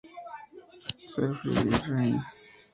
[1.13, 2.21] Selfridge" y en "Reign".